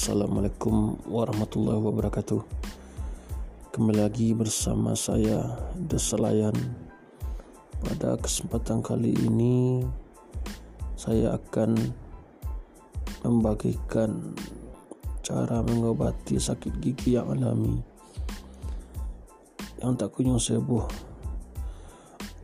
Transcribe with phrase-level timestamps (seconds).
[0.00, 2.40] Assalamualaikum warahmatullahi wabarakatuh.
[3.68, 6.56] Kembali lagi bersama saya Deselayan
[7.84, 9.84] Pada kesempatan kali ini
[10.96, 11.76] Saya akan
[13.28, 14.32] Membagikan
[15.20, 17.76] Cara mengobati sakit gigi yang alami.
[19.84, 20.84] Yang tak kunjung sembuh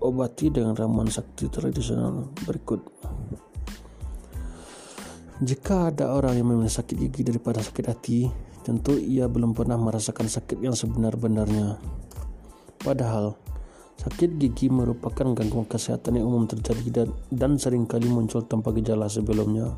[0.04, 2.84] Obati dengan ramuan sakti tradisional berikut
[5.36, 8.24] Jika ada orang yang memiliki sakit gigi daripada sakit hati,
[8.64, 11.76] tentu ia belum pernah merasakan sakit yang sebenar-benarnya.
[12.80, 13.36] Padahal,
[14.00, 19.12] sakit gigi merupakan gangguan kesehatan yang umum terjadi dan, dan sering kali muncul tanpa gejala
[19.12, 19.76] sebelumnya.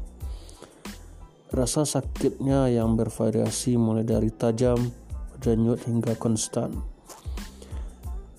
[1.50, 4.78] Rasa sakitnya yang bervariasi mulai dari tajam,
[5.42, 6.70] denyut hingga konstan.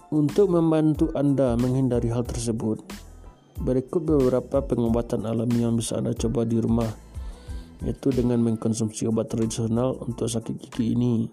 [0.07, 2.79] Untuk membantu Anda menghindari hal tersebut,
[3.59, 7.08] berikut beberapa pengobatan alami yang bisa Anda coba di rumah
[7.83, 11.31] yaitu dengan mengkonsumsi obat tradisional untuk sakit gigi ini.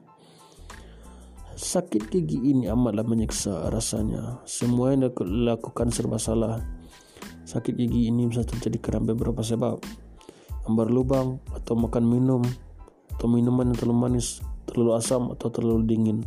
[1.57, 4.45] Sakit gigi ini amatlah menyiksa rasanya.
[4.47, 6.63] Semua yang dilakukan serba salah.
[7.49, 9.81] Sakit gigi ini bisa terjadi kerana beberapa sebab.
[10.67, 12.43] Ambar lubang atau makan minum
[13.17, 16.19] atau minuman yang terlalu manis, terlalu asam atau terlalu dingin.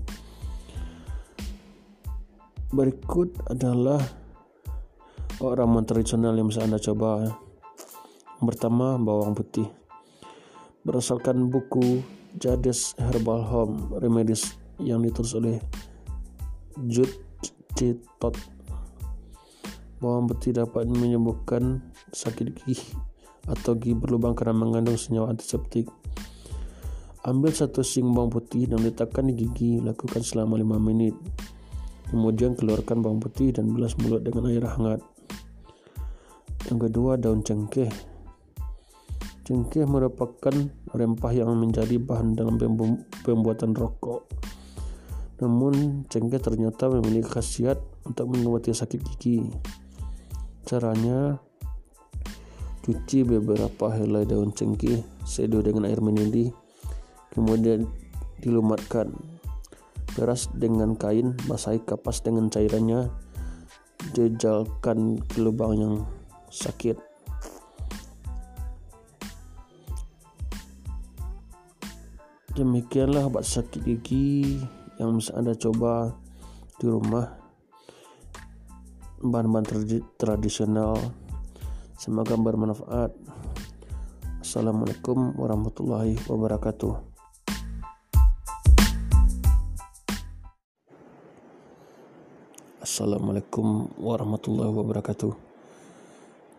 [2.74, 4.02] Berikut adalah
[5.40, 7.38] ramuan tradisional yang bisa anda coba.
[8.40, 9.79] Yang pertama, bawang putih
[10.88, 12.04] berdasarkan buku
[12.40, 15.58] Jades Herbal Home Remedies yang ditulis oleh
[16.88, 17.12] Jude
[17.76, 18.00] C.
[20.00, 21.84] Bawang putih dapat menyembuhkan
[22.16, 22.80] sakit gigi
[23.52, 25.92] atau gigi berlubang karena mengandung senyawa antiseptik.
[27.28, 31.16] Ambil satu sing bawang putih dan letakkan di gigi, lakukan selama 5 menit.
[32.08, 35.04] Kemudian keluarkan bawang putih dan bilas mulut dengan air hangat.
[36.72, 38.09] Yang kedua, daun cengkeh
[39.50, 40.54] Cengkeh merupakan
[40.94, 42.62] rempah yang menjadi bahan dalam
[43.26, 44.30] pembuatan rokok.
[45.42, 49.50] Namun, cengkeh ternyata memiliki khasiat untuk mengobati sakit gigi.
[50.70, 51.42] Caranya,
[52.86, 56.54] cuci beberapa helai daun cengkeh seduh dengan air mendidih,
[57.34, 57.90] kemudian
[58.46, 59.10] dilumatkan.
[60.14, 63.10] Peras dengan kain, basahi kapas dengan cairannya,
[64.14, 65.96] jejalkan ke lubang yang
[66.54, 67.09] sakit.
[72.60, 74.60] Demikianlah obat sakit gigi
[75.00, 76.12] yang bisa Anda coba
[76.76, 77.32] di rumah.
[79.24, 79.64] Bahan-bahan
[80.20, 81.00] tradisional.
[81.96, 83.16] Semoga bermanfaat.
[84.44, 87.00] Assalamualaikum warahmatullahi wabarakatuh.
[92.84, 95.32] Assalamualaikum warahmatullahi wabarakatuh.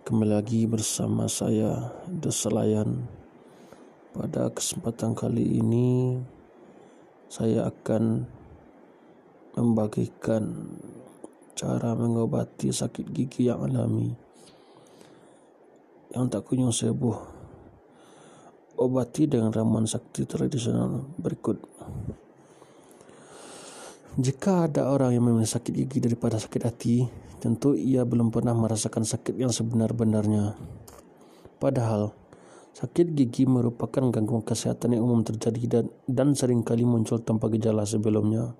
[0.08, 3.19] Kembali lagi bersama saya Deselayan
[4.10, 6.18] pada kesempatan kali ini
[7.30, 8.26] saya akan
[9.54, 10.74] membagikan
[11.54, 14.30] cara mengobati sakit gigi yang alami
[16.10, 17.38] yang tak kunjung sembuh.
[18.80, 21.60] Obati dengan ramuan sakti tradisional berikut.
[24.18, 27.06] Jika ada orang yang memiliki sakit gigi daripada sakit hati,
[27.38, 30.56] tentu ia belum pernah merasakan sakit yang sebenar-benarnya.
[31.60, 32.10] Padahal,
[32.70, 37.82] Sakit gigi merupakan gangguan kesehatan yang umum terjadi dan, dan sering kali muncul tanpa gejala
[37.82, 38.54] sebelumnya.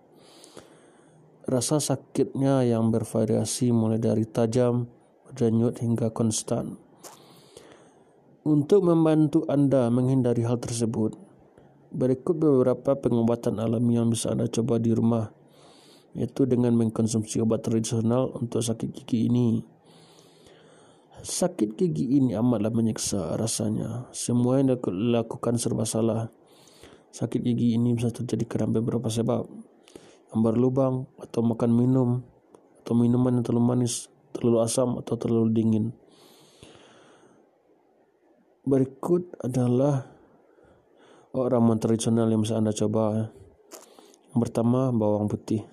[1.46, 4.90] Rasa sakitnya yang bervariasi mulai dari tajam,
[5.34, 6.78] denyut hingga konstan.
[8.40, 11.12] Untuk membantu Anda menghindari hal tersebut,
[11.90, 15.28] berikut beberapa pengobatan alami yang bisa Anda coba di rumah,
[16.16, 19.79] yaitu dengan mengkonsumsi obat tradisional untuk sakit gigi ini.
[21.20, 24.08] Sakit gigi ini amatlah menyiksa rasanya.
[24.16, 26.32] Semua yang dilakukan serba salah.
[27.12, 29.44] Sakit gigi ini bisa terjadi kerana beberapa sebab.
[30.32, 32.08] Ambar lubang atau makan minum
[32.80, 35.92] atau minuman yang terlalu manis, terlalu asam atau terlalu dingin.
[38.64, 40.06] Berikut adalah
[41.34, 43.34] ramuan tradisional yang bisa anda coba.
[44.32, 45.66] Yang pertama, bawang putih.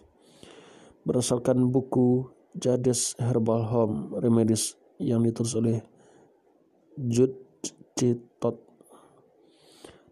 [1.08, 2.28] Berdasarkan buku
[2.58, 5.78] Jades Herbal Home Remedies yang ditulis oleh
[6.98, 7.38] Jude
[7.94, 8.18] C.
[8.42, 8.58] Todd.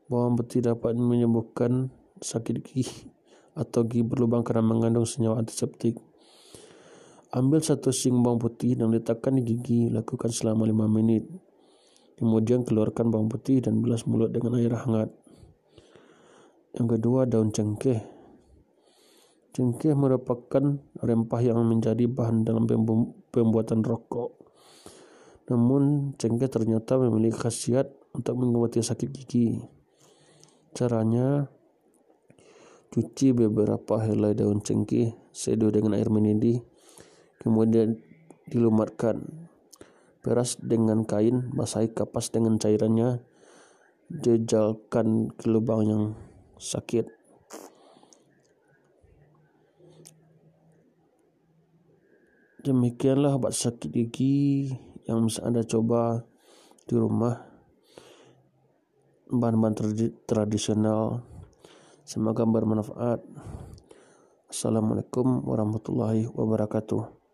[0.06, 1.90] Bawang putih dapat menyembuhkan
[2.22, 3.10] sakit gigi
[3.58, 5.98] atau gigi berlubang karena mengandung senyawa antiseptik.
[7.34, 11.26] Ambil satu sing bawang putih dan letakkan di gigi, lakukan selama 5 menit.
[12.16, 15.12] Kemudian keluarkan bawang putih dan bilas mulut dengan air hangat.
[16.78, 18.00] Yang kedua, daun cengkeh.
[19.52, 22.68] Cengkeh merupakan rempah yang menjadi bahan dalam
[23.32, 24.44] pembuatan rokok.
[25.45, 27.86] Namun, cengkeh ternyata memiliki khasiat
[28.18, 29.62] untuk mengobati sakit gigi.
[30.74, 31.45] Caranya
[32.89, 36.65] cuci beberapa helai daun cengkeh seduh dengan air mendidih,
[37.44, 38.01] kemudian
[38.50, 39.45] dilumatkan.
[40.25, 43.21] Peras dengan kain, basahi kapas dengan cairannya,
[44.09, 46.03] jejalkan ke lubang yang
[46.57, 47.06] sakit.
[52.65, 54.74] Demikianlah obat sakit gigi
[55.06, 56.25] yang bisa Anda coba
[56.86, 57.38] di rumah.
[59.25, 59.74] Bahan-bahan
[60.30, 61.25] tradisional.
[62.06, 63.25] Semoga bermanfaat.
[64.46, 67.16] Assalamualaikum warahmatullahi wabarakatuh.